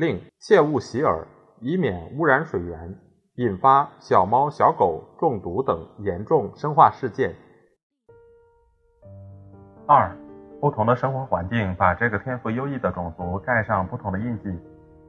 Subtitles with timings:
[0.00, 1.26] 另切勿洗耳，
[1.60, 2.98] 以免污染水源，
[3.34, 7.34] 引发小猫小狗中毒等严重生化事件。
[9.86, 10.10] 二，
[10.58, 14.58] 不同的生活环境把这个天赋优异的种族盖上不同的印记。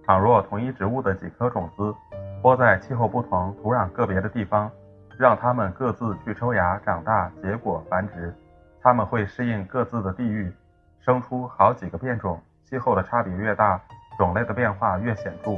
[0.06, 1.96] 倘若同一植物的几颗种子
[2.42, 4.70] 播在气候不同、土壤个别的地方。
[5.18, 8.36] 让它们各自去抽芽、长大、结果、繁殖，
[8.82, 10.52] 它们会适应各自的地域，
[11.00, 12.42] 生出好几个变种。
[12.66, 13.82] 气候的差别越大，
[14.18, 15.52] 种类的变化越显著。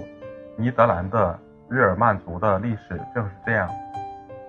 [0.55, 1.39] 尼德兰的
[1.69, 3.69] 日耳曼族的历史正是这样，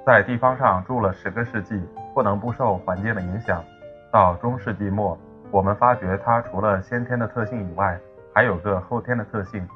[0.04, 1.82] 在地方上住了十个世纪，
[2.14, 3.64] 不能不受环境的影响。
[4.12, 5.18] 到中世纪末，
[5.50, 7.98] 我们发觉它除了先天的特性以外，
[8.34, 9.66] 还有个后天的特性，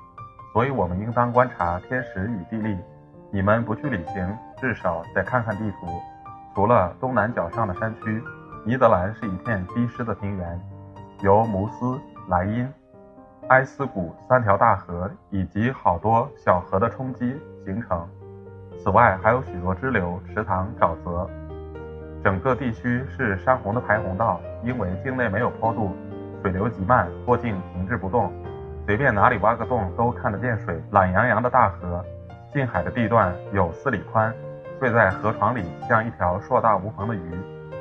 [0.52, 2.78] 所以我们应当观察天时与地利。
[3.30, 5.86] 你们不去旅行，至少得看看地图。
[6.54, 8.22] 除了东南角上的山区，
[8.64, 10.60] 尼德兰是一片低湿的平原，
[11.20, 11.98] 由姆斯、
[12.28, 12.72] 莱茵、
[13.48, 18.06] 埃斯谷三条大河以及好多小河的冲击形成。
[18.78, 21.28] 此外，还有许多支流、池塘、沼泽。
[22.22, 25.96] 整个地区是山洪的排洪道，因为境内没有坡度，
[26.42, 28.30] 水流极慢，或径停滞不动，
[28.84, 30.78] 随便哪里挖个洞都看得见水。
[30.90, 32.04] 懒洋洋的大河。
[32.52, 34.34] 近海的地段有四里宽，
[34.78, 37.20] 睡在河床里像一条硕大无朋的鱼，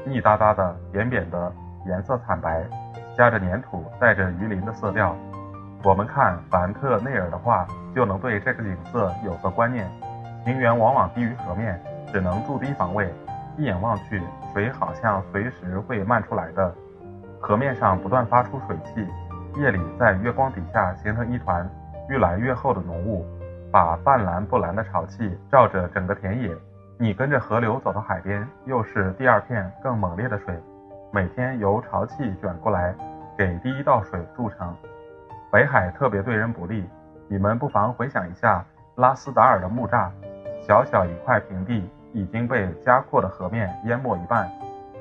[0.05, 1.51] 腻哒哒的、扁扁的，
[1.87, 2.65] 颜色惨白，
[3.17, 5.13] 夹着粘土，带着鱼鳞的色调。
[5.83, 9.89] 我们看凡特内尔的画，就能对这个景色有个观念。
[10.43, 11.79] 平原往往低于河面，
[12.11, 13.13] 只能筑堤防卫。
[13.57, 14.21] 一眼望去，
[14.53, 16.73] 水好像随时会漫出来的。
[17.39, 19.07] 河面上不断发出水汽，
[19.59, 21.69] 夜里在月光底下形成一团
[22.09, 23.25] 越来越厚的浓雾。
[23.71, 26.55] 把半蓝不蓝的潮气照着整个田野，
[26.97, 30.57] 你跟着河流走到海边，又是第二片更猛烈的水。
[31.11, 32.95] 每天由潮气卷过来，
[33.37, 34.75] 给第一道水筑成。
[35.49, 36.83] 北海特别对人不利，
[37.29, 38.63] 你们不妨回想一下
[38.95, 40.09] 拉斯达尔的木栅，
[40.61, 44.49] 小小一块平地已经被加阔的河面淹没一半，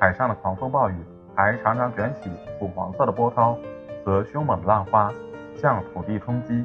[0.01, 0.95] 海上的狂风暴雨
[1.35, 2.31] 还常常卷起
[2.61, 3.59] 土黄色的波涛
[4.05, 5.11] 和凶猛的浪花，
[5.57, 6.65] 向土地冲击。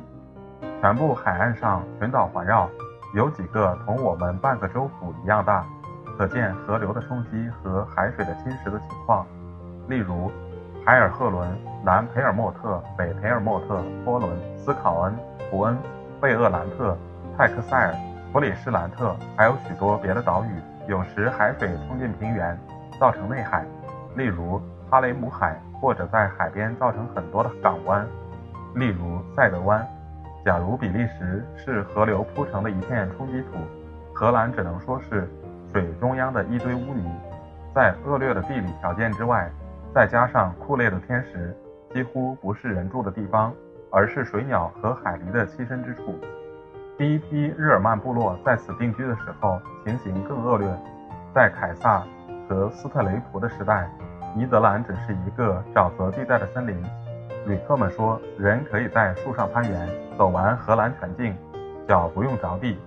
[0.79, 2.69] 全部海岸上群岛环绕，
[3.15, 5.65] 有几个同我们半个州府一样大，
[6.17, 9.25] 可见河流的冲击和海水的侵蚀的情况。
[9.87, 10.31] 例如，
[10.85, 15.15] 海尔赫伦、南培尔莫特、北培尔莫特、托伦、斯考恩、
[15.49, 15.75] 图恩、
[16.21, 16.95] 贝厄兰特、
[17.35, 17.95] 泰克塞尔、
[18.31, 20.47] 弗里士兰特，还有许多别的岛屿。
[20.87, 22.57] 有时海水冲进平原，
[22.99, 23.65] 造成内海，
[24.15, 28.05] 例如哈雷姆海，或者在海边造成很多的港湾，
[28.75, 29.87] 例如塞德湾。
[30.45, 33.57] 假如比利时是河流铺成的一片冲积土，
[34.13, 35.27] 荷兰只能说是
[35.71, 37.11] 水中央的一堆污泥。
[37.73, 39.49] 在恶劣的地理条件之外，
[39.93, 41.55] 再加上酷烈的天时，
[41.94, 43.53] 几乎不是人住的地方，
[43.91, 46.19] 而是水鸟和海狸的栖身之处。
[46.97, 50.68] 第一批日耳曼部落在此定居的时候，情形更恶劣。
[51.34, 52.03] 在凯撒
[52.47, 53.90] 和斯特雷普的时代，
[54.35, 56.75] 尼德兰只是一个沼泽地带的森林。
[57.46, 61.35] 旅客们说，人可以在树上攀援，走完荷兰全境，
[61.88, 62.78] 脚不用着地。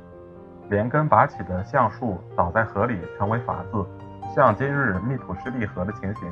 [0.71, 3.85] 连根拔起的橡树倒在河里，成为筏子，
[4.35, 6.31] 像今日密土施蒂河的情形。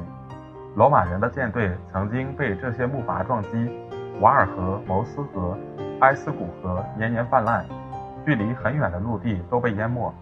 [0.74, 3.70] 罗马人的舰队曾经被这些木筏撞击，
[4.20, 5.56] 瓦尔河、谋斯河、
[6.00, 7.64] 埃斯古河年年泛滥，
[8.24, 10.12] 距离很远的陆地都被淹没。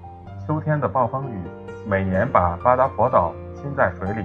[0.47, 1.38] 秋天的暴风雨
[1.87, 4.25] 每年把巴达佛岛浸在水里。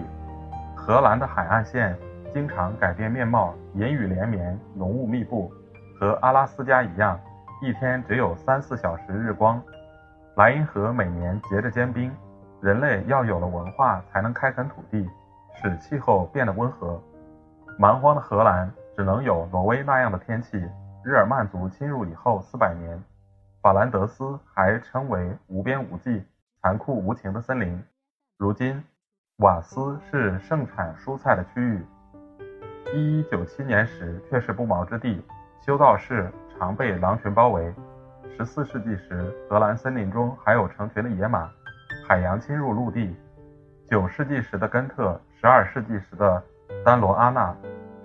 [0.76, 1.96] 荷兰的海岸线。
[2.34, 5.50] 经常改变面貌，阴雨连绵，浓雾密布，
[5.98, 7.18] 和阿拉斯加一样，
[7.62, 9.62] 一天只有三四小时日光。
[10.36, 12.12] 莱茵河每年结着坚冰，
[12.60, 15.10] 人类要有了文化才能开垦土地，
[15.62, 17.02] 使气候变得温和。
[17.78, 20.58] 蛮荒的荷兰只能有挪威那样的天气。
[21.04, 23.02] 日耳曼族侵入以后四百年，
[23.62, 26.24] 法兰德斯还称为无边无际、
[26.62, 27.84] 残酷无情的森林。
[28.38, 28.84] 如今，
[29.38, 31.86] 瓦斯是盛产蔬菜的区域。
[32.94, 35.22] 一一九七年时却是不毛之地，
[35.62, 37.74] 修道士常被狼群包围。
[38.38, 41.50] 十四世纪时，荷兰森林中还有成群的野马。
[42.08, 43.16] 海洋侵入陆地。
[43.90, 46.42] 九世纪时的根特，十二世纪时的
[46.84, 47.54] 丹罗阿纳、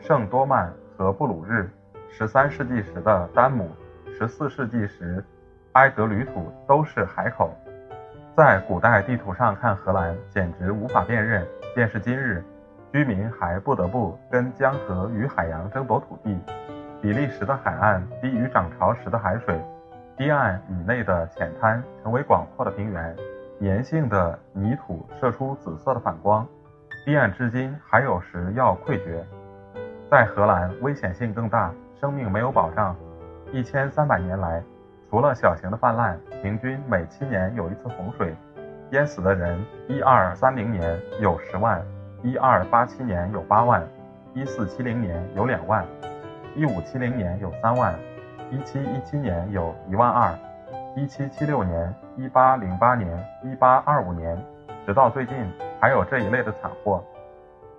[0.00, 1.70] 圣多曼和布鲁日，
[2.10, 3.70] 十三世纪时的丹姆，
[4.18, 5.24] 十四世纪时，
[5.72, 7.54] 埃格吕土都是海口。
[8.36, 11.46] 在古代地图上看，荷兰简直无法辨认。
[11.72, 12.44] 便是今日，
[12.92, 16.36] 居民还不得不跟江河与海洋争夺土地。
[17.00, 19.58] 比利时的海岸低于涨潮时的海水，
[20.16, 23.16] 堤岸以内的浅滩成为广阔的平原，
[23.60, 26.46] 粘性的泥土射出紫色的反光。
[27.02, 29.24] 堤岸至今还有时要溃决。
[30.10, 32.94] 在荷兰，危险性更大，生命没有保障。
[33.52, 34.62] 一千三百年来，
[35.08, 38.34] 除了小型的泛滥，平均每七年有一次洪水。
[38.90, 39.58] 淹死的人，
[39.88, 41.80] 一二三零年有十万，
[42.22, 43.82] 一二八七年有八万，
[44.34, 45.84] 一四七零年有两万，
[46.54, 47.94] 一五七零年有三万，
[48.50, 50.34] 一七一七年有一万二，
[50.96, 53.08] 一七七六年、一八零八年、
[53.42, 54.36] 一八二五年，
[54.90, 55.36] 直到最近
[55.80, 57.00] 还有这一类的惨祸。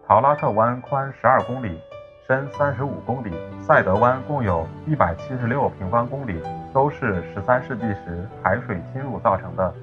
[0.08, 1.78] 陶拉特湾宽十二公里，
[2.25, 6.42] 深三十五公里，塞德湾共有一百七十六平方公里，
[6.74, 9.74] 都是十三世纪时海水侵入造成的。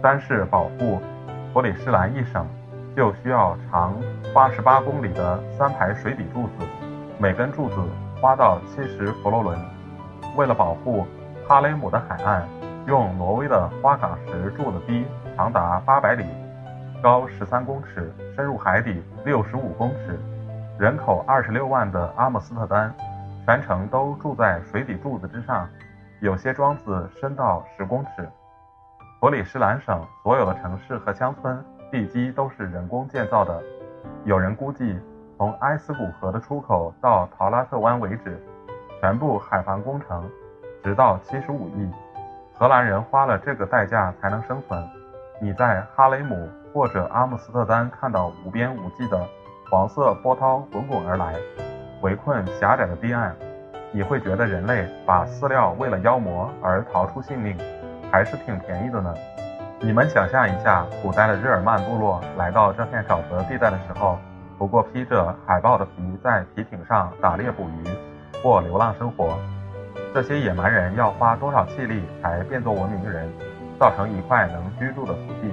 [0.00, 1.00] 单是保护
[1.52, 2.46] 弗里斯兰一省，
[2.96, 3.96] 就需要长
[4.32, 6.64] 八十八公里的三排水底柱子，
[7.18, 7.74] 每根柱子
[8.20, 9.58] 花到七十佛罗伦。
[10.36, 11.04] 为了保护
[11.48, 12.46] 哈雷姆的海岸，
[12.86, 15.04] 用挪威的花岗石筑的堤
[15.36, 16.24] 长达八百里，
[17.02, 20.16] 高十三公尺，深入海底六十五公尺。
[20.78, 22.94] 人口二十六万的阿姆斯特丹，
[23.44, 25.68] 全城都住在水底柱子之上，
[26.20, 28.28] 有些桩子深到十公尺。
[29.20, 31.60] 弗里斯兰省所有的城市和乡村
[31.90, 33.60] 地基都是人工建造的。
[34.24, 34.96] 有人估计，
[35.36, 38.40] 从埃斯古河的出口到陶拉特湾为止，
[39.00, 40.30] 全部海防工程
[40.84, 41.90] 直到七十五亿。
[42.54, 44.88] 荷兰人花了这个代价才能生存。
[45.40, 49.20] 你在哈雷姆或者阿姆斯特丹看到无边无际的
[49.70, 51.34] 黄色波涛滚滚而来，
[52.00, 53.34] 围困狭窄的堤岸，
[53.92, 57.56] 你会觉得人类把饲料喂了妖魔而逃出性命。
[58.10, 59.14] 还是挺便宜的呢。
[59.80, 64.18] 你们想象一下，古代的日耳曼部落来到这片沼泽地带的时候，
[64.58, 67.84] 不过披着海豹的皮，在皮艇上打猎捕鱼，
[68.42, 69.38] 过流浪生活。
[70.12, 73.26] 这些野蛮人要花多少气力才变作文明人，
[73.80, 75.50] 造成一块能居住的土地？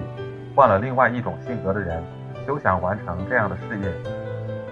[0.59, 2.03] 换了另外一种性格的人，
[2.45, 3.89] 休想完成这样的事业。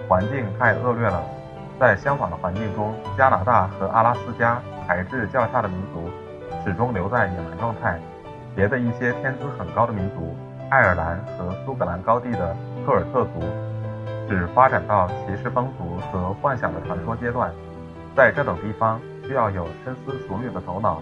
[0.06, 1.22] 环境太恶劣了。
[1.80, 6.10] 在相反的环境中，加拿大和阿拉斯加材质较差的民族。
[6.62, 7.98] 始终留在野蛮状态。
[8.54, 10.36] 别的一些天资很高的民族，
[10.68, 12.54] 爱尔兰和苏格兰高地的
[12.84, 13.40] 科尔特族，
[14.28, 17.50] 只发展到骑士风俗和幻想的传说阶段。
[18.14, 21.00] 在这等地方，需要有深思熟虑的头脑，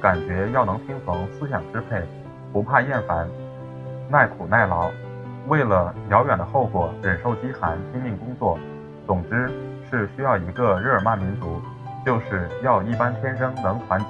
[0.00, 2.02] 感觉要能听从思想支配，
[2.50, 3.28] 不怕厌烦，
[4.10, 4.90] 耐苦耐劳，
[5.48, 8.58] 为了遥远的后果忍受饥寒，拼命工作。
[9.06, 9.50] 总之，
[9.90, 11.60] 是需要一个日耳曼民族，
[12.04, 14.06] 就是要一般天生能团结。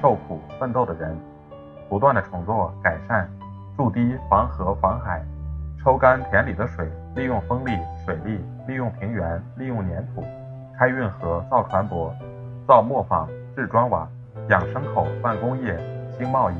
[0.00, 1.14] 受苦奋斗的人，
[1.88, 3.28] 不断的重做改善，
[3.76, 5.22] 筑堤防河防海，
[5.82, 10.24] 抽干田里的水，利用风力、水力，利用平原，利用粘土，
[10.78, 12.10] 开运河造船舶，
[12.66, 14.08] 造磨坊制砖瓦，
[14.48, 15.78] 养牲口办工业
[16.16, 16.54] 兴贸易。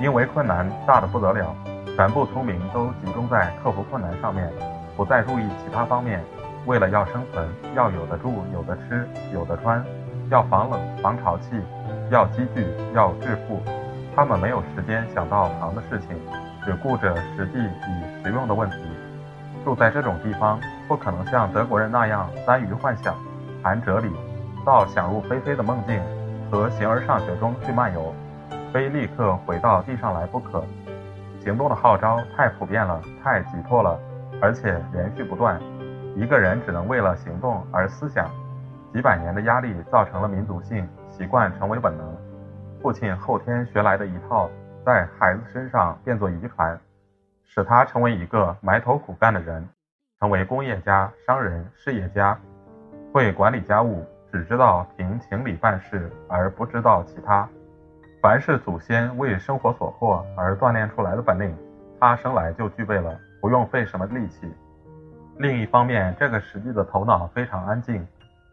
[0.00, 1.54] 因为困难大的不得了，
[1.96, 4.50] 全部聪明都集中在克服困难上面，
[4.96, 6.20] 不再注意其他方面。
[6.64, 9.84] 为了要生存，要有的住，有的吃，有的穿，
[10.30, 11.60] 要防冷防潮气。
[12.10, 13.60] 要积聚，要致富，
[14.14, 16.16] 他们没有时间想到旁的事情，
[16.64, 18.76] 只顾着实际与实用的问题。
[19.64, 23.14] 住在这种地方，不可能像德国人那样耽于幻想、
[23.62, 24.10] 谈哲理，
[24.64, 26.00] 到想入非非的梦境
[26.50, 28.14] 和形而上学中去漫游，
[28.72, 30.62] 非立刻回到地上来不可。
[31.42, 33.98] 行动的号召太普遍了，太急迫了，
[34.40, 35.60] 而且连续不断。
[36.14, 38.30] 一个人只能为了行动而思想，
[38.92, 40.88] 几百年的压力造成了民族性。
[41.10, 42.16] 习惯成为本能，
[42.80, 44.48] 父亲后天学来的一套，
[44.86, 46.78] 在孩子身上变作遗传，
[47.44, 49.68] 使他成为一个埋头苦干的人，
[50.20, 52.38] 成为工业家、商人、事业家，
[53.12, 57.48] 会管理家务，只知道凭情理办事，而不知道其他。
[58.22, 61.52] 凡是祖先为生活所迫而锻炼出来的本领，
[61.98, 64.48] 他生来就具备了，不用费什么力气。
[65.38, 68.06] 另一方面，这个实际的头脑非常安静。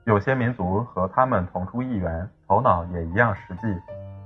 [0.06, 3.80] 有些民族和他们同出一源，头脑也一样实际，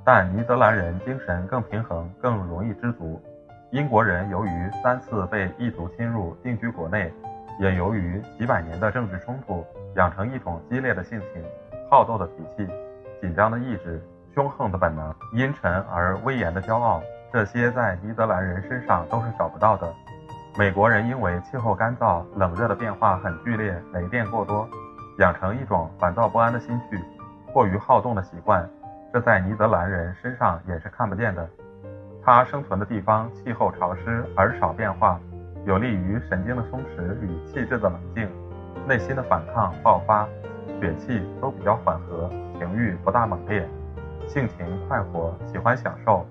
[0.05, 3.21] 但尼德兰人精神更平衡，更容易知足。
[3.71, 7.11] 英国人由于三次被异族侵入，定居国内，
[7.59, 9.65] 也由于几百年的政治冲突，
[9.97, 11.43] 养成一种激烈的性情、
[11.91, 12.65] 好斗的脾气、
[13.19, 14.01] 紧张的意志、
[14.33, 19.93] 凶横的本能、阴沉而威严的骄傲，这些在尼德兰人身上都是找不到的。
[20.57, 24.67] 美国人因为气候干燥，冷热的变化很剧烈，雷电过多。
[25.19, 26.99] 养成一种烦躁不安的心绪，
[27.53, 28.67] 过于好动的习惯，
[29.13, 31.47] 这在尼德兰人身上也是看不见的。
[32.25, 35.19] 他生存的地方气候潮湿而少变化，
[35.65, 38.27] 有利于神经的松弛与气质的冷静，
[38.87, 40.27] 内心的反抗爆发，
[40.79, 43.67] 血气都比较缓和，情欲不大猛烈，
[44.27, 46.25] 性情快活，喜欢享受。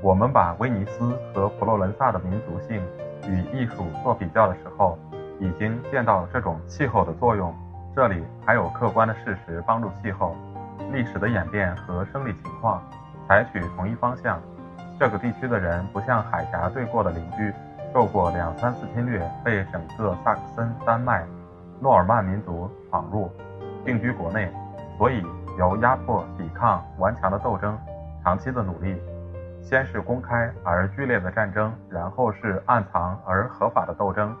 [0.00, 2.82] 我们把威尼斯和佛罗伦萨的民族性
[3.28, 4.98] 与艺术做比较的时候，
[5.38, 7.54] 已经见到这种气候的作用。
[7.94, 10.34] 这里还有客观的事实帮助气候、
[10.92, 12.82] 历史的演变和生理情况
[13.28, 14.40] 采取同一方向。
[14.98, 17.52] 这个地区的人不像海峡对过的邻居，
[17.92, 21.24] 受过两三次侵略，被整个萨克森、丹麦、
[21.80, 23.30] 诺尔曼民族闯入，
[23.84, 24.50] 定居国内，
[24.96, 25.24] 所以
[25.58, 27.78] 由压迫、抵抗、顽强的斗争、
[28.22, 29.00] 长期的努力。
[29.60, 34.34] 先是公开而剧烈的战争，然后是暗藏而合法的斗争，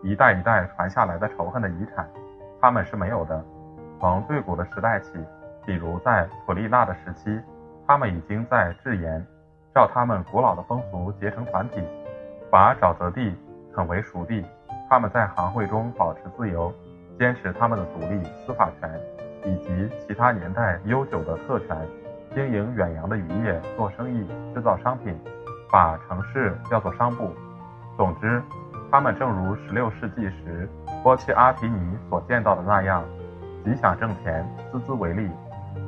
[0.00, 2.08] 一代一代传下来的仇恨的遗产，
[2.60, 3.44] 他们是没有的。
[3.98, 5.18] 从最古的时代起，
[5.66, 7.36] 比如在普利纳的时期，
[7.86, 9.26] 他们已经在制盐，
[9.74, 11.82] 照他们古老的风俗结成团体，
[12.48, 13.36] 把沼泽地
[13.74, 14.46] 垦为熟地。
[14.88, 16.72] 他们在行会中保持自由，
[17.18, 18.88] 坚持他们的独立司法权，
[19.44, 21.76] 以及其他年代悠久的特权。
[22.32, 25.18] 经营远洋的渔业，做生意，制造商品，
[25.68, 27.28] 把城市叫做商埠。
[27.96, 28.40] 总之，
[28.88, 30.68] 他们正如16世纪时
[31.02, 33.02] 波切阿提尼所见到的那样，
[33.64, 35.28] 极想挣钱，孜孜为利，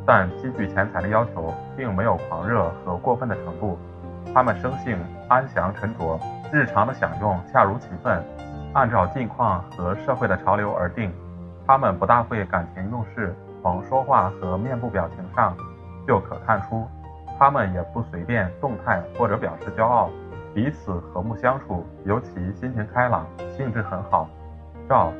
[0.04, 3.78] 但积聚钱财的要求并没有狂热和过分的程度。
[4.34, 6.18] 他们生性安详沉着，
[6.52, 8.20] 日常的享用恰如其分，
[8.74, 11.12] 按照境况和社会的潮流而定。
[11.66, 15.56] 他们不大会感情用事，从说话和面部表情上。
[16.04, 16.84] 就可看出，
[17.38, 20.10] 他们也不随便动态或者表示骄傲，
[20.52, 23.24] 彼此和睦相处，尤其心情开朗，
[23.56, 24.28] 兴致很好。
[24.88, 25.12] 照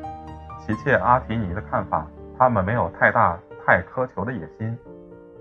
[0.59, 2.05] 齐切阿提尼的看法，
[2.37, 4.77] 他们没有太大太苛求的野心。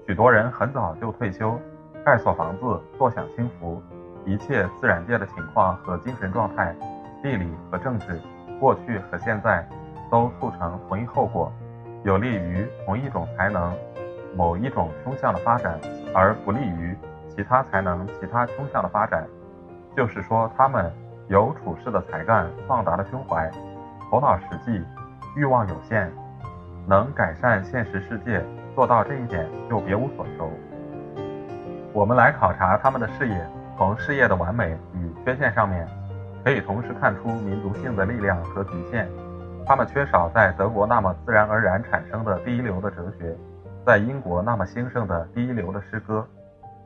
[0.06, 1.58] 许多人很早就退休，
[2.04, 3.82] 盖所房子，坐享清福。
[4.24, 6.72] 一切自然界的情况和精神状态，
[7.20, 8.20] 地理和政治，
[8.60, 9.68] 过去和现在，
[10.12, 11.50] 都促成同一后果，
[12.04, 13.74] 有利于同一种才能。
[14.34, 15.78] 某一种倾向的发展，
[16.14, 16.96] 而不利于
[17.28, 19.26] 其他才能、其他倾向的发展。
[19.94, 20.90] 就是说，他们
[21.28, 23.50] 有处事的才干、放达的胸怀、
[24.10, 24.82] 头脑实际、
[25.36, 26.10] 欲望有限，
[26.86, 28.42] 能改善现实世界。
[28.74, 30.50] 做到这一点，就别无所求。
[31.92, 35.86] 我们来考察他们的事业，从事业的完美与缺陷上面，
[36.42, 39.06] 可以同时看出民族性的力量和局限。
[39.64, 43.36] 他们缺少在德国那么自然而然产生的第一流的哲学。
[43.84, 46.26] 在英国那么兴盛的第一流的诗歌，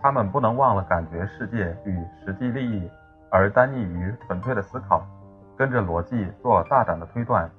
[0.01, 2.91] 他们不能忘了感觉世界与实际利益，
[3.31, 5.07] 而单溺于纯粹的思考，
[5.59, 7.51] 跟着逻辑做大胆的推断，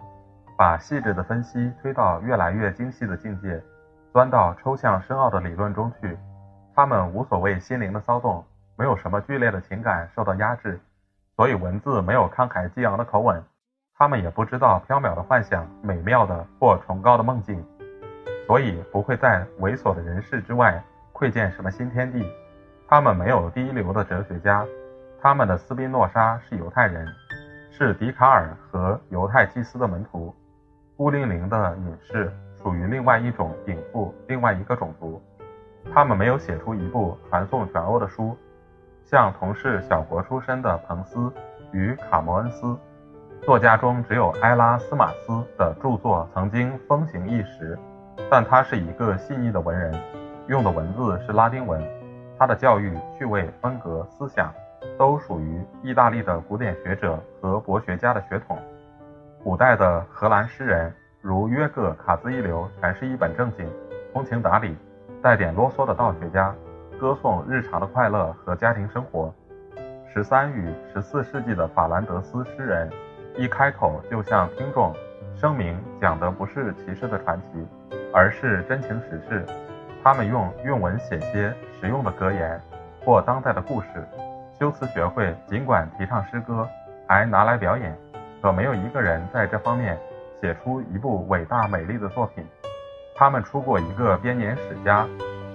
[0.58, 3.62] 把细致的分析推到越来越精细的境界，
[4.12, 6.18] 钻到抽象深奥的理论中去。
[6.76, 8.44] 他们无所谓心灵的骚动，
[8.76, 10.80] 没有什么剧烈的情感受到压制，
[11.36, 13.44] 所以文字没有慷慨激昂的口吻。
[13.98, 17.64] 他们也不知道缥缈的幻想、美妙的或崇高的梦境。
[18.46, 22.26] 所以不会在猥琐的人世之外窥见什么新天地。
[22.88, 24.66] 他们没有第一流的哲学家。
[25.20, 27.08] 他们的斯宾诺莎是犹太人，
[27.72, 30.34] 是笛卡尔和犹太祭司的门徒。
[30.96, 35.22] 孤零零的隐士属于另外一种禀赋，另外一个种族。
[35.92, 38.38] 他们没有写出一部传颂全欧的书，
[39.04, 41.34] 像同是小国出身的彭斯
[41.72, 42.78] 与卡摩恩斯。
[43.44, 47.78] 作家中只有埃拉斯马斯的著作曾经风行一时。
[48.30, 49.94] 但他是一个细腻的文人，
[50.48, 51.82] 用的文字是拉丁文。
[52.38, 54.54] 他的教育、趣味、风格、思想，
[54.98, 58.58] 都属于意大利的古典学者和博学家的血统。
[59.44, 63.66] 古代的荷兰诗人，如约克、卡兹一流，全是一本正经、
[64.12, 64.76] 通情达理、
[65.22, 66.54] 带点啰嗦的道学家，
[67.00, 69.34] 歌颂日常的快乐和家庭生活。
[70.14, 72.92] 十三与十四世纪的法兰德斯诗人，
[73.38, 74.94] 一开口就向听众
[75.36, 77.66] 声明，讲的不是骑士的传奇。
[78.14, 79.46] 而是真情实事，
[80.04, 82.60] 他们用韵文写些实用的格言
[83.06, 83.88] 或当代的故事。
[84.58, 86.68] 修辞学会尽管提倡诗歌，
[87.08, 87.96] 还拿来表演，
[88.42, 90.00] 可没有一个人在这方面
[90.42, 92.44] 写出一部伟大美丽的作品。
[93.14, 95.06] 他们出过一个编年史家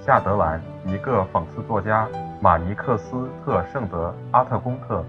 [0.01, 2.07] 夏德兰，一个讽刺作家
[2.41, 5.05] 马尼克斯特圣德阿特贡特，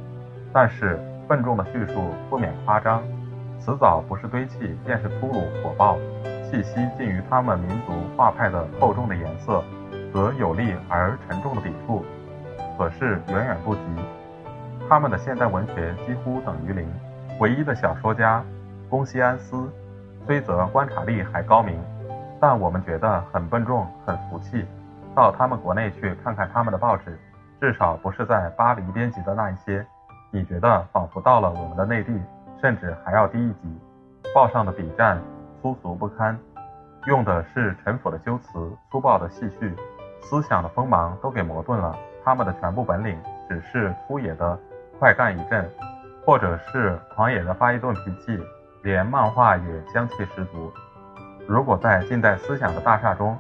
[0.52, 0.98] 但是
[1.34, 3.02] 笨重的叙述不免夸张，
[3.60, 5.98] 词藻不是堆砌，便是粗鲁火爆。
[6.44, 9.64] 气息近于他们民族画派的厚重的颜色
[10.14, 12.06] 和有力而沉重的笔触，
[12.78, 13.82] 可是远远不及
[14.88, 16.88] 他们的现代文学几乎等于零。
[17.40, 18.44] 唯一的小说家
[18.88, 19.68] 宫西安斯，
[20.28, 21.76] 虽则观察力还高明，
[22.40, 24.64] 但我们觉得很笨重，很俗气。
[25.16, 27.18] 到他们国内去看看他们的报纸，
[27.60, 29.84] 至少不是在巴黎编辑的那一些。
[30.36, 32.12] 你觉得仿佛到了我们的内地，
[32.60, 33.80] 甚至还要低一级。
[34.34, 35.22] 报上的笔战
[35.62, 36.36] 粗俗不堪，
[37.06, 39.72] 用的是陈腐的修辞、粗暴的戏谑，
[40.24, 41.96] 思想的锋芒都给磨钝了。
[42.26, 43.16] 他们的全部本领
[43.48, 44.58] 只是粗野的
[44.98, 45.70] 快干一阵，
[46.26, 48.42] 或者是狂野的发一顿脾气。
[48.82, 50.74] 连漫画也香气十足。
[51.48, 53.38] 如果在近代思想的大厦中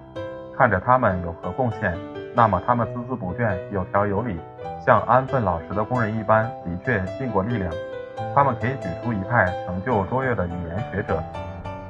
[0.55, 1.97] 看着他们有何贡献，
[2.35, 4.39] 那么他们孜孜不倦、有条有理。
[4.85, 7.71] 像安分老实的工人一般，的确尽过力量。
[8.35, 11.21] 他们可以举出一派成就卓越的语言学者，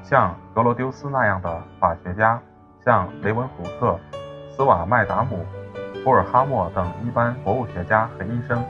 [0.04, 2.40] 像格罗丢斯那样的法学家，
[2.84, 3.98] 像雷文福克、
[4.56, 5.46] 斯瓦麦达姆、
[6.04, 8.64] 波尔哈默等一般博物学家和医生，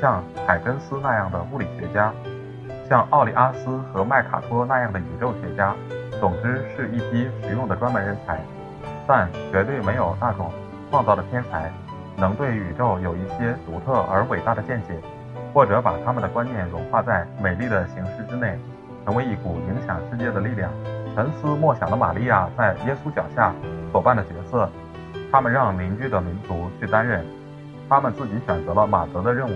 [0.00, 2.12] 像海根斯那样的物理学家，
[2.88, 5.74] 像奥利阿斯和麦卡托那样的宇宙学家。
[6.20, 8.40] 总之，是一批实用的专门人才，
[9.06, 10.50] 但绝对没有那种
[10.90, 11.70] 创造的天才。
[12.16, 14.98] 能对宇宙有一些独特而伟大的见解，
[15.54, 18.58] 或者把他们的观念融化在美丽的形式之内，
[19.06, 20.68] 成为一股影响世界的力量。
[21.14, 23.54] 沉思默想的玛利亚在耶稣脚下
[23.92, 24.68] 所扮的角色，
[25.30, 27.24] 他们让邻居的民族去担任，
[27.88, 29.54] 他们自己选择了马德的任务。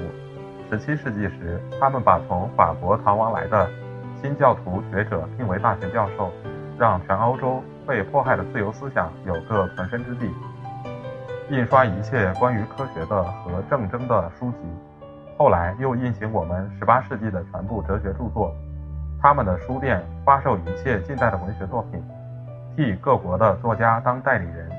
[0.70, 3.68] 十七世纪时，他们把从法国逃亡来的
[4.20, 6.30] 新教徒学者聘为大学教授，
[6.78, 10.30] 让全欧洲被迫害的自由思想有个存身之地。
[11.52, 14.56] 印刷一切关于科学的和政争的书籍，
[15.36, 18.56] 后来又印行我们十八世纪的全部哲学著作。
[19.20, 22.02] 他们的书店发售一切近代的文学作品，
[22.74, 24.70] 替各国的作家当代理人，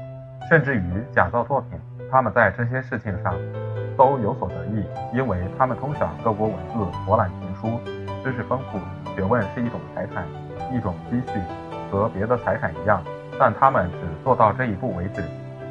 [0.49, 1.79] 甚至于假造作品。
[2.11, 3.35] 他们在这些事情上
[3.95, 7.79] 都有所得益，因为他们通晓各国文字，博览群书，
[8.23, 8.79] 知识丰富。
[9.15, 10.25] 学问是一种财产，
[10.75, 11.39] 一种积蓄，
[11.91, 12.99] 和别的财产一样，
[13.39, 15.23] 但他们只做到这一步为止。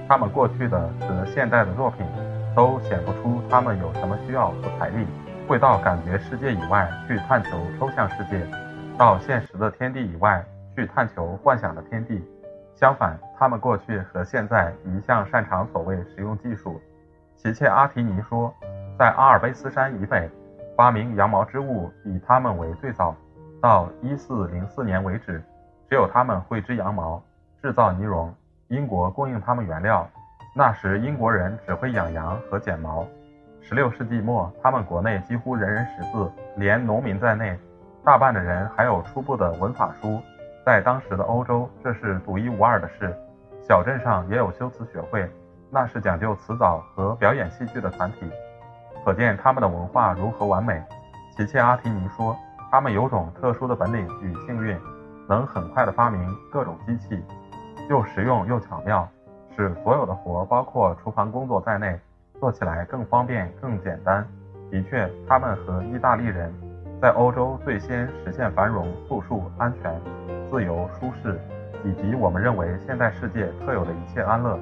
[0.09, 2.07] 他们过去的和现代的作品，
[2.55, 5.07] 都显不出他们有什么需要和财力，
[5.49, 8.47] 会到感觉世界以外去探求抽象世界，
[8.99, 10.45] 到现实的天地以外
[10.77, 12.23] 去探求幻想的天地。
[12.75, 16.81] 相反，他们过去和现在一向擅长所谓实用技术。
[17.37, 18.53] 齐切阿提尼说，
[18.99, 20.29] 在阿尔卑斯山以北，
[20.77, 23.15] 发明羊毛织物以他们为最早，
[23.61, 25.43] 到一四零四年为止，
[25.89, 27.23] 只有他们会织羊毛，
[27.63, 28.35] 制造呢绒。
[28.73, 30.09] 英国供应他们原料，
[30.55, 33.07] 那时英国人只会养羊和剪毛。
[33.61, 37.55] 十六世纪末，他们国内几乎人人识字，连农民在内，
[38.03, 40.19] 大半的人还有初步的文法书。
[40.65, 43.15] 在当时的欧洲，这是独一无二的事。
[43.61, 45.31] 小镇上也有修辞学会，
[45.71, 48.21] 那是讲究词藻和表演戏剧的团体。
[49.05, 50.83] 可见他们的文化如何完美。
[51.37, 52.35] 齐切阿提尼说，
[52.71, 54.75] 他们有种特殊的本领与幸运，
[55.29, 57.23] 能很快地发明各种机器。
[57.91, 59.09] 又实用又巧妙，
[59.57, 61.99] 使所有的活，包括厨房工作在内，
[62.41, 64.27] 做起来更方便、更简单。
[64.71, 66.53] 的确，他们和意大利人
[67.01, 70.01] 在欧洲最先实现繁荣、富庶、安全、
[70.51, 71.39] 自由、舒适，
[71.85, 74.59] 以及我们认为现代世界特有的一切安乐。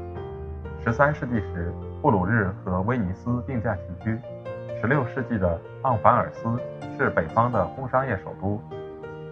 [0.82, 4.18] 十三世纪时，布鲁日和威尼斯并驾齐驱。
[4.80, 6.58] 十六世纪的盎凡尔斯
[6.96, 8.60] 是北方的工商业首都。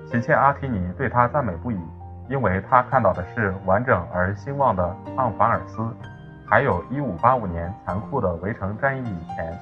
[0.06, 1.78] 齐切阿提尼对他赞美不已。
[2.28, 5.82] 因为他看到的是完整而兴旺的盎凡尔斯，
[6.46, 9.58] 还有一五八五年残酷的围城战役以前，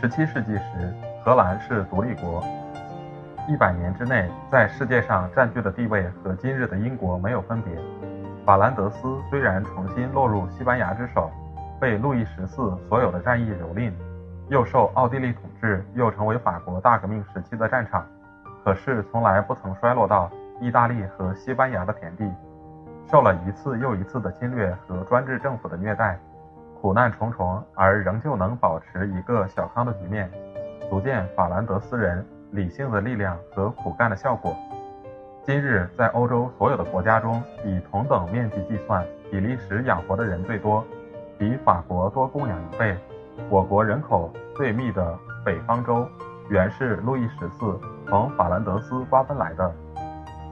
[0.00, 2.42] 十七世纪时，荷兰是独立国，
[3.48, 7.72] 一百年之内在世界上占据的地位和今日的英国没有分别。
[8.44, 11.30] 法兰德斯虽然重新落入西班牙之手，
[11.80, 13.92] 被路易十四所有的战役蹂躏，
[14.48, 18.04] 又受奥地利统治，又成为法国大革命时期的战场，
[18.64, 20.28] 可是从来不曾衰落到。
[20.60, 22.28] 意大利和西班牙的田地
[23.10, 26.18] 受了一次又一次的侵略和专制政府的虐待，
[26.80, 30.30] 苦难重重，而仍旧能保持一个小康的局面，
[30.90, 34.54] 足见法兰德斯人理性的力量和苦干的效果。
[35.44, 40.84] 今日在欧洲所有的国家中，以同等面积计算，比利时养活的人最多，
[41.38, 42.94] 比法国多供养一倍。
[43.48, 46.06] 我国人口最密的北方州，
[46.50, 49.72] 原是路易十四从法兰德斯瓜分来的。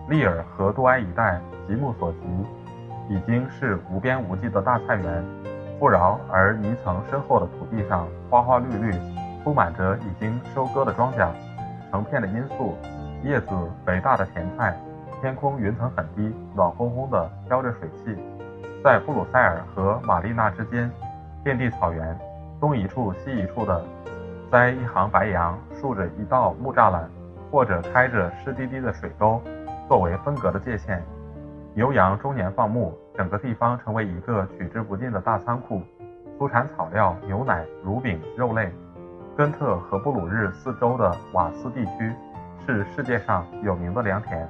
[0.08, 5.24] 利尔和杜埃一带，极目所及，已经是无边无际的大菜园。
[5.80, 8.94] 富饶而泥层深厚的土地上，花花绿绿，
[9.42, 11.28] 铺满着已经收割的庄稼，
[11.90, 12.76] 成片的罂粟，
[13.24, 13.48] 叶子
[13.84, 14.76] 肥大的甜菜。
[15.20, 18.16] 天空云层很低，暖烘烘的飘着水汽。
[18.84, 20.88] 在布鲁塞尔和玛丽娜之间，
[21.42, 22.16] 遍地草原，
[22.60, 23.84] 东一处西一处的，
[24.52, 27.10] 栽一行白杨，竖着一道木栅栏，
[27.50, 29.42] 或者开着湿滴滴的水沟。
[29.88, 31.00] 作为分隔的界限，
[31.72, 35.80] 牛羊终年放牧，整个地方成为一个取之不尽的大仓库，
[36.36, 38.72] 出产草料、牛奶、乳饼、肉类。
[39.36, 42.12] 根特和布鲁日四周的瓦斯地区
[42.66, 44.48] 是世界上有名的良田，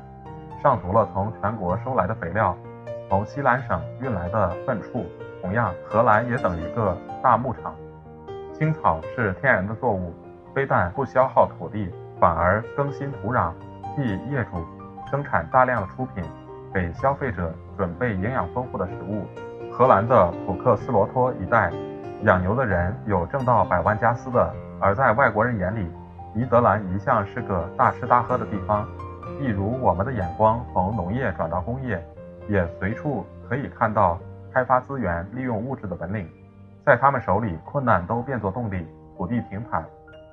[0.63, 2.57] 上足了从全国收来的肥料，
[3.11, 5.05] 从西兰省运来的粪畜。
[5.43, 7.75] 同样，荷兰也等于个大牧场。
[8.55, 10.15] 青草是天然的作物，
[10.55, 13.53] 非但不消耗土地，反而更新土壤，
[13.95, 14.65] 替业主
[15.11, 16.25] 生产大量的出品，
[16.75, 19.25] 给消费者准备营养丰富的食物。
[19.73, 21.71] 荷兰的普克斯罗托一带，
[22.23, 24.55] 养牛的人有挣到百万加斯的。
[24.81, 25.91] 而在外国人眼里，
[26.35, 28.87] 尼德兰一向是个大吃大喝的地方，
[29.41, 32.03] 一如我们的眼光从农业转到工业，
[32.49, 34.19] 也随处可以看到
[34.53, 36.29] 开发资源、利用物质的本领。
[36.85, 38.87] 在他们手里，困难都变作动力。
[39.17, 39.83] 土地平坦，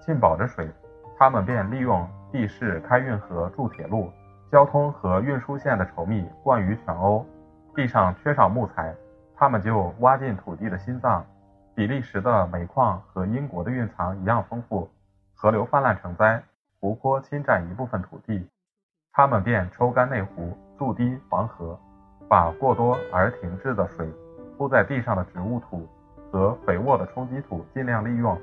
[0.06, 0.70] 浸饱着水，
[1.18, 4.12] 他们便利用地势开运河、筑铁路，
[4.54, 7.26] 交通和运输线的稠密冠于全欧。
[7.74, 8.94] 地上缺少木材，
[9.36, 11.26] 他们就挖进土地的心脏。
[11.74, 14.88] 比利时的煤矿和英国的蕴藏一样丰富，
[15.34, 16.40] 河流泛滥成灾，
[16.80, 18.48] 湖泊侵占一部分土地，
[19.12, 21.76] 他们便抽干内湖，筑堤防河，
[22.30, 24.08] 把过多而停滞的水
[24.56, 25.90] 铺在地上的植物土
[26.32, 28.40] 和肥沃的冲积土尽量利用。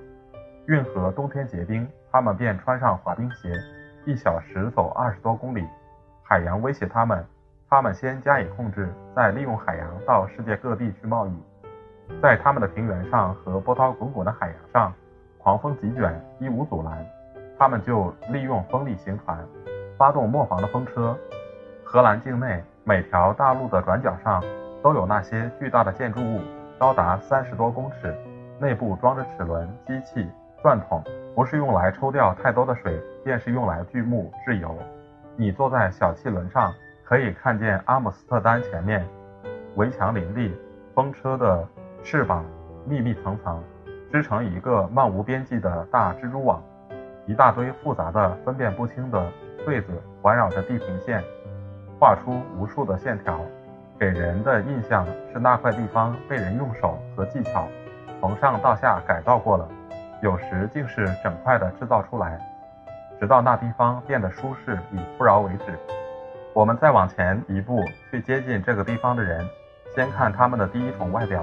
[0.66, 3.54] 运河冬天结冰，他们便穿上滑冰鞋，
[4.06, 5.64] 一小时走二十多公里。
[6.30, 7.26] 海洋威胁他们，
[7.68, 11.32] 他们先加以控制，再利用海洋到世界各地去贸易。
[12.22, 14.92] 在他们的平原上和波涛滚滚的海洋上，
[15.38, 17.04] 狂风急卷，一无阻拦，
[17.58, 19.44] 他们就利用风力行船，
[19.98, 21.18] 发动磨坊的风车。
[21.82, 24.40] 荷兰境内每条大路的转角上
[24.84, 26.40] 都有那些巨大的建筑物，
[26.78, 28.16] 高达三十多公尺，
[28.60, 30.30] 内部装着齿轮、机器、
[30.62, 31.02] 钻筒，
[31.34, 34.78] 不是用来抽掉太多的水，便是用来锯木制油。
[35.36, 36.72] 你坐在小汽轮上，
[37.04, 39.06] 可以看见阿姆斯特丹前面
[39.76, 40.54] 围墙林立，
[40.94, 41.66] 风车的。
[42.02, 42.46] 翅膀
[42.86, 43.62] 密密层层，
[44.10, 46.62] 织成一个漫无边际的大蜘蛛网，
[47.26, 49.30] 一大堆复杂的、分辨不清的
[49.62, 49.88] 穗子
[50.22, 51.22] 环绕着地平线，
[51.98, 53.38] 画出无数的线条，
[53.98, 57.68] 给人的印象是那块地方被人用手和技巧
[58.18, 59.68] 从上到下改造过了，
[60.22, 62.40] 有时竟是整块的制造出来，
[63.20, 65.78] 直到那地方变得舒适与富饶为止。
[66.54, 69.46] 我们再往前一步去接近这个地方的人，
[69.94, 71.42] 先看他们的第一重外表。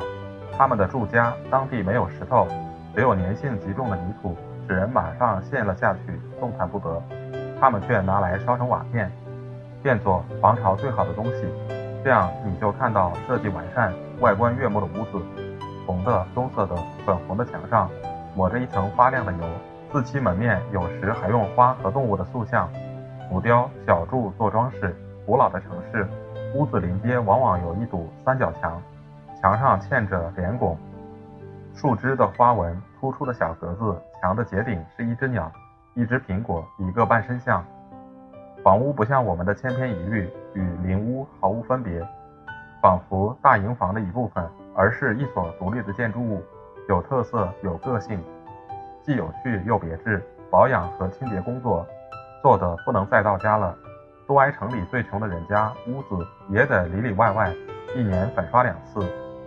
[0.57, 2.47] 他们的住家当地没有石头，
[2.95, 4.35] 只有粘性极重的泥土，
[4.67, 6.99] 使人马上陷了下去，动弹不得。
[7.59, 9.11] 他们却拿来烧成瓦片，
[9.83, 11.45] 变作防潮最好的东西。
[12.03, 15.23] 这样你就看到设计完善、外观悦目的屋子。
[15.85, 17.89] 红的、棕色的、粉红的墙上
[18.35, 19.39] 抹着一层发亮的油，
[19.91, 22.69] 四漆门面有时还用花和动物的塑像、
[23.29, 24.95] 浮雕、小柱做装饰。
[25.25, 26.07] 古老的城市
[26.55, 28.81] 屋子临街往往有一堵三角墙。
[29.41, 30.77] 墙上嵌着莲拱，
[31.75, 33.95] 树枝的花纹突出的小格子。
[34.21, 35.51] 墙的结顶是一只鸟，
[35.93, 37.63] 一只苹果，一个半身像。
[38.63, 42.05] 房屋不像我们的千篇一律，与邻屋毫无分别，
[42.81, 44.43] 仿佛大营房的一部分，
[44.75, 46.41] 而是一所独立的建筑物，
[46.89, 48.19] 有特色，有个性，
[49.07, 50.21] 既有趣又别致。
[50.51, 51.85] 保养和清洁工作
[52.41, 53.73] 做得不能再到家了。
[54.27, 57.53] 都埃城里最穷的人家，屋子也得里里外外，
[57.95, 58.99] 一年粉刷两次。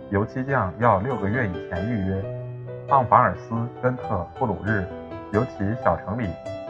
[0.09, 2.23] 油漆匠要六个月以前预约。
[2.89, 4.83] 盎法尔斯、根特、布鲁日，
[5.31, 6.27] 尤其小城里，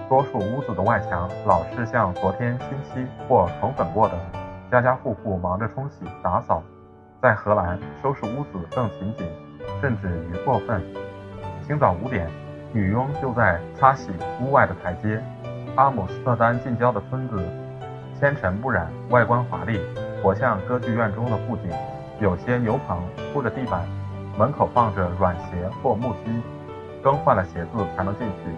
[0.09, 4.15] 多数屋子的外墙老是像昨天新漆或重粉过的，
[4.69, 6.61] 家家户户忙着冲洗打扫。
[7.21, 9.25] 在荷兰，收拾屋子更勤谨，
[9.79, 10.81] 甚至于过分。
[11.65, 12.29] 清早五点，
[12.73, 15.21] 女佣就在擦洗屋外的台阶。
[15.75, 17.43] 阿姆斯特丹近郊的村子，
[18.19, 19.79] 纤尘不染，外观华丽，
[20.21, 21.69] 活像歌剧院中的布景。
[22.19, 22.97] 有些牛棚
[23.33, 23.85] 铺着地板，
[24.37, 26.41] 门口放着软鞋或木屐，
[27.03, 28.51] 更换了鞋子才能进去。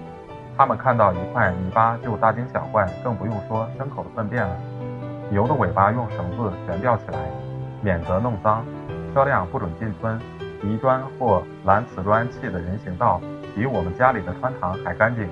[0.56, 4.56] 他们看到一块泥巴就大惊小怪，更不用说牲口的粪便了。
[5.32, 7.18] 牛的尾巴用绳子悬吊起来，
[7.82, 8.64] 免得弄脏。
[9.14, 10.20] 车辆不准进村。
[10.62, 13.20] 泥砖或蓝瓷砖砌的人行道
[13.56, 15.28] 比我们家里的穿堂还干净。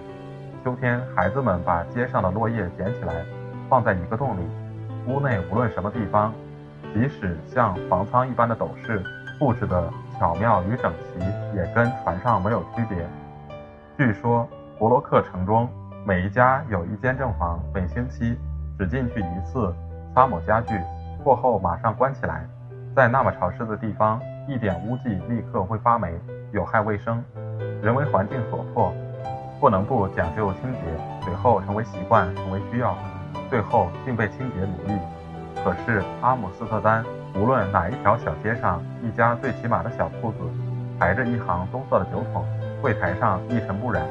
[0.63, 3.25] 秋天，孩子们把街上的落叶捡起来，
[3.67, 4.41] 放在一个洞里。
[5.07, 6.33] 屋内无论什么地方。
[6.93, 9.01] 即使像房舱一般的斗室，
[9.39, 11.19] 布置的巧妙与整齐，
[11.55, 12.97] 也跟船上没有区别。
[13.97, 14.45] 据说
[14.77, 15.69] 博罗克城中
[16.05, 18.37] 每一家有一间正房，每星期
[18.77, 19.73] 只进去一次，
[20.13, 20.77] 擦抹家具，
[21.23, 22.45] 过后马上关起来。
[22.93, 26.13] 在那么潮湿的地方，一点污迹立刻会发霉，
[26.51, 27.23] 有害卫生。
[27.81, 28.93] 人为环境所迫，
[29.59, 30.79] 不能不讲究清洁，
[31.23, 32.95] 随后成为习惯，成为需要，
[33.49, 34.99] 最后竟被清洁奴役。
[35.63, 37.03] 可是阿姆斯特丹，
[37.35, 40.37] 无论哪一条小街上，一家最起码的小铺子，
[40.99, 42.45] 排着一行棕色的酒桶，
[42.83, 44.05] 柜台上一尘不染，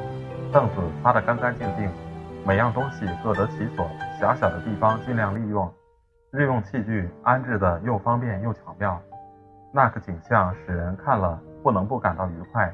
[0.51, 1.89] 凳子擦得干干净净，
[2.45, 3.87] 每样东西各得其所，
[4.19, 5.71] 狭小的地方尽量利用，
[6.31, 9.01] 日用器具安置的又方便又巧妙。
[9.73, 12.73] 那个景象使人看了不能不感到愉快。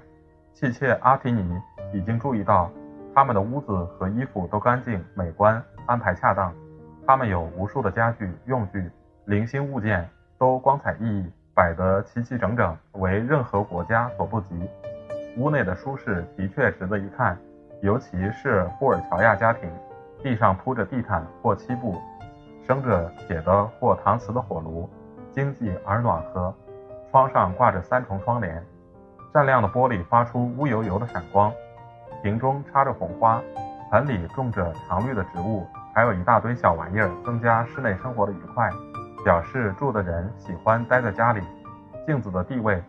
[0.59, 1.61] 妻妾阿提尼
[1.93, 2.71] 已经注意到，
[3.13, 6.51] 他们的屋子和衣服都干净美观，安排恰当。
[7.05, 8.89] 他们有无数的家具用具，
[9.25, 14.67] 零星物件都光彩熠熠，摆得齐齐整整，为任何国家所不及。
[15.37, 17.37] 屋内的舒适的确值得一看，
[17.83, 19.69] 尤其是布尔乔亚家庭，
[20.23, 22.01] 地上铺着地毯或漆布，
[22.65, 24.89] 生着铁的或搪瓷的火炉，
[25.29, 26.51] 经济而暖和。
[27.11, 28.65] 窗上挂着三重窗帘，
[29.37, 31.53] 湛亮的玻璃发出乌油油的闪光。
[32.23, 33.39] 瓶中插着红花，
[33.91, 38.67] 盆里种着常绿的植物，还有一大堆小玩意儿，增加室内生活的愉快，
[39.23, 41.41] 表示住的人喜欢待在家里。
[42.07, 42.81] 镜子的地位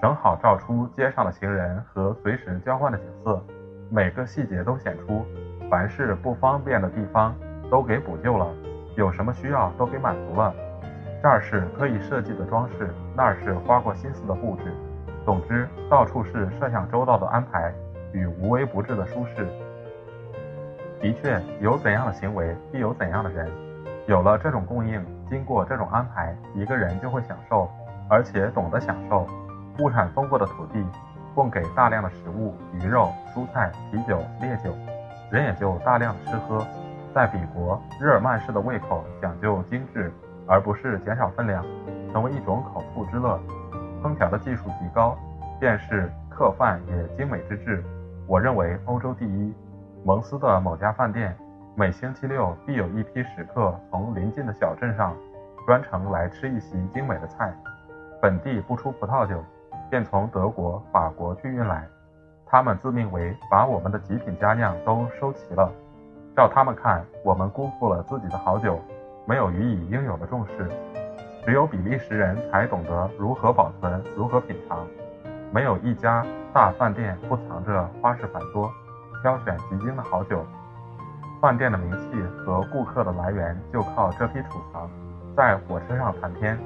[0.00, 3.40] 正好照出街上的行人和随时交换的景色，
[3.88, 5.24] 每个细节都显出，
[5.70, 7.32] 凡是不方便的地方
[7.70, 8.52] 都给补救了，
[8.96, 10.52] 有什么需要都给满足了。
[11.22, 14.74] 这儿是刻意设计的装饰，那儿是花过心思的布置。
[15.24, 17.72] 总之，到处是设想周到的安排
[18.12, 19.46] 与无微不至的舒适。
[21.00, 23.50] 的确，有怎样的行为，必有怎样的人。
[24.06, 27.68] 有了这种供应，经过这种安排，一个人就会享受，
[28.08, 29.26] 而且懂得享受。
[29.78, 30.84] 物产丰富的土地，
[31.34, 34.74] 供给大量的食物、鱼肉、蔬菜、啤酒、烈酒，
[35.30, 36.64] 人也就大量的吃喝。
[37.14, 40.12] 在彼国，日耳曼式的胃口讲究精致。
[40.44, 41.64] 而不是减少分量，
[42.12, 43.38] 成为一种口腹之乐。
[44.02, 45.16] 烹调的技术极高，
[45.60, 47.82] 便是客饭也精美之至。
[48.26, 49.54] 我认为欧洲第一。
[50.04, 51.32] 蒙斯的某家饭店，
[51.76, 55.14] 每星期六必有一批食客从邻近的小镇上
[55.64, 57.54] 专程来吃一席精美的菜。
[58.20, 59.40] 本地不出葡萄酒，
[59.88, 61.86] 便从德国、法国去运来。
[62.44, 65.70] 他们自命为把我们的极品佳酿都收齐了。
[66.34, 68.80] 照他们看，我们辜负了自己的好酒。
[69.24, 70.68] 没有予以应有的重视，
[71.44, 74.86] 只有比利时人才懂得如何保存、如何品尝。
[75.52, 78.70] 没有一家大饭店不藏着花式繁多、
[79.22, 80.44] 挑选极精的好酒。
[81.40, 84.88] 饭店的名气和顾客的来源就靠这批储藏。
[85.36, 86.56] 在火车上谈天，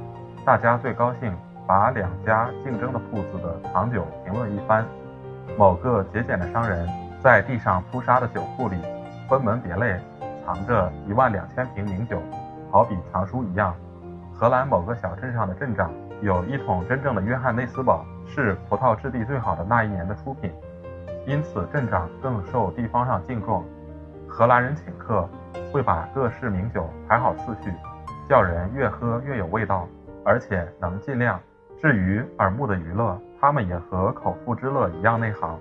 [0.45, 1.35] 大家最高兴
[1.67, 4.85] 把两家竞争的铺子的藏酒评论一番。
[5.57, 6.87] 某个节俭的商人
[7.23, 8.77] 在地上铺沙的酒库里，
[9.27, 9.99] 分门别类
[10.45, 12.21] 藏着一万两千瓶名酒。
[12.71, 13.75] 好比藏书一样，
[14.38, 20.53] 荷兰某个小镇上的镇长有一桶真正的约翰内斯堡，是葡萄质地最好的那一年的出品，
[21.27, 23.64] 因此镇长更受地方上敬重。
[24.29, 25.27] 荷兰人请客
[25.72, 27.72] 会把各式名酒排好次序，
[28.29, 29.88] 叫人越喝越有味道，
[30.22, 31.40] 而且能尽量。
[31.81, 35.59] 至于耳目的娱乐，他们也和口腹之乐一样内行。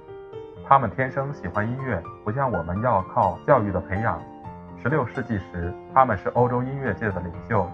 [0.67, 4.19] 他们天生喜欢音乐，不像我们要靠教育的培养。
[4.83, 7.65] 十六世纪时，他们是欧洲音乐界的领袖。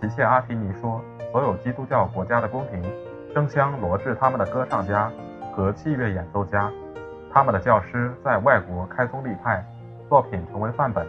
[0.00, 1.00] 齐切阿提尼说，
[1.32, 2.80] 所有基督教国家的宫廷
[3.34, 5.10] 争相罗致他们的歌唱家
[5.52, 6.70] 和器乐演奏家。
[7.32, 9.64] 他们的教师在外国开宗立派，
[10.08, 11.04] 作品成为范本。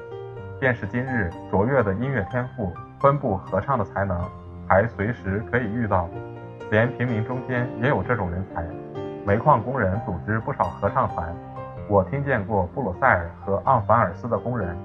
[0.60, 4.20] 便是今日卓越的音乐天赋、分布合唱的才能，
[4.68, 6.10] 还随时可以遇到。
[6.72, 8.66] 连平民中间也有这种人才。
[9.26, 11.34] 煤矿工人组织不少合唱团。
[11.88, 14.76] 我听见过布鲁塞尔和昂凡尔斯的工人。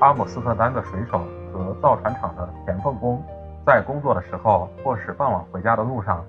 [0.00, 1.20] 阿姆斯特丹的水手
[1.52, 3.22] 和造船厂的填缝工，
[3.64, 6.24] 在工作的时候或是傍晚回家的路上，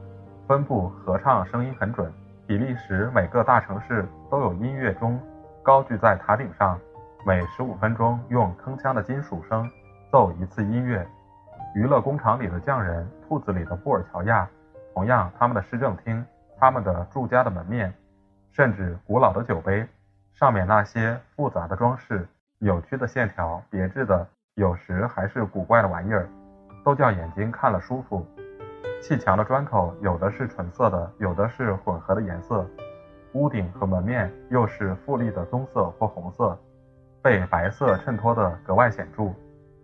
[0.48, 2.14] 分布合唱，声音很准。
[2.46, 5.20] 比利时每个大城市都有音乐钟，
[5.64, 6.80] 高举在塔顶上，
[7.26, 9.68] 每十五分钟用铿锵的金属声
[10.12, 11.04] 奏一次音乐。
[11.74, 14.48] 娱乐工厂里的匠人，铺子里的布尔乔亚，
[14.94, 16.24] 同样他们的市政厅，
[16.60, 17.92] 他们的住家的门面，
[18.52, 19.88] 甚至古老的酒杯，
[20.36, 22.28] 上面那些复杂的装饰。
[22.60, 26.30] 扭曲的线条，别致的，有时还是古怪的玩意儿，
[26.84, 28.26] 都叫眼睛看了舒服。
[29.02, 32.66] 砌墙的砖头，有的是纯色的，有的是混合的颜色。
[33.34, 36.58] 屋顶和门面又是富丽的棕色或红色，
[37.22, 39.32] 被白色衬托得格外显著。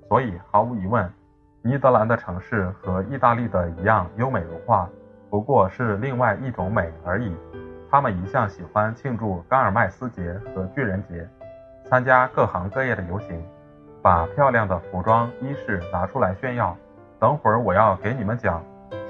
[0.07, 1.11] 所以毫无疑问，
[1.61, 4.87] 尼德兰的城市和意大利的一样优美如画，
[5.29, 7.35] 不过是另外一种美而已。
[7.91, 11.27] 他们一向喜欢庆祝甘尔麦斯节和巨人节。
[11.85, 13.43] 参加各行各业的游行，
[14.01, 16.77] 把漂亮的服装衣饰拿出来炫耀。
[17.19, 18.63] 等会儿我要给你们讲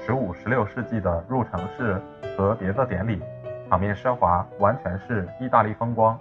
[0.04, 1.96] 十五、十六世纪的入城式
[2.36, 3.22] 和别的典礼，
[3.68, 6.18] 场面奢华，完全是意大利风光。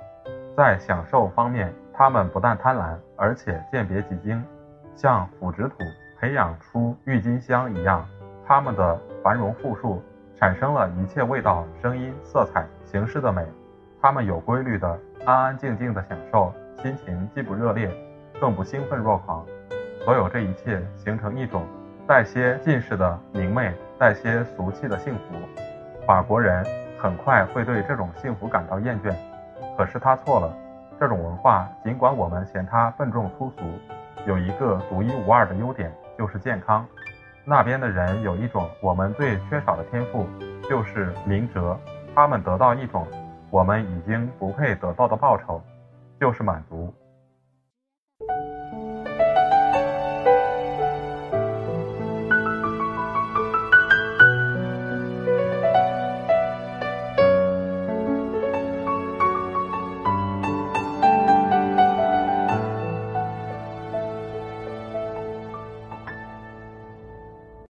[0.55, 4.43] 在享受方面，他们不但贪婪，而且鉴别极精，
[4.93, 5.77] 像腐殖土、
[6.19, 8.05] 培养出郁金香一样，
[8.45, 9.99] 他们的繁荣富庶
[10.35, 13.43] 产生了一切味道、声音、色彩、形式的美。
[13.99, 17.89] 他们有规律的、安安静静的享受，心情既不热烈，
[18.39, 19.43] 更不兴奋若狂。
[20.05, 21.63] 所有这一切形成一种
[22.09, 25.21] 带些近视的明媚，带些俗气的幸福。
[26.07, 26.65] 法国人
[26.99, 29.13] 很快会对这种幸福感到厌倦，
[29.77, 30.51] 可是他错了。
[30.99, 33.63] 这种文化，尽管我们嫌它笨重粗俗，
[34.25, 36.83] 有一个独一无二的优点，就是健康。
[37.45, 40.25] 那边的人有一种我们最缺少的天赋，
[40.67, 41.77] 就是明哲。
[42.15, 43.05] 他们得到一种
[43.51, 45.61] 我们已经不配得到的报酬，
[46.19, 46.91] 就是满足。